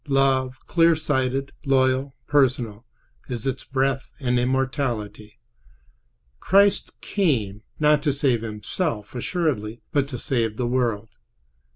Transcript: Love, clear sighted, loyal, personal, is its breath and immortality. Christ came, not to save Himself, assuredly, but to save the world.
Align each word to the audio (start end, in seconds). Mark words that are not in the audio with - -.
Love, 0.07 0.57
clear 0.65 0.95
sighted, 0.95 1.51
loyal, 1.63 2.15
personal, 2.25 2.87
is 3.29 3.45
its 3.45 3.63
breath 3.63 4.11
and 4.19 4.39
immortality. 4.39 5.39
Christ 6.39 6.91
came, 7.01 7.61
not 7.79 8.01
to 8.01 8.11
save 8.11 8.41
Himself, 8.41 9.13
assuredly, 9.13 9.83
but 9.91 10.07
to 10.07 10.17
save 10.17 10.57
the 10.57 10.65
world. 10.65 11.09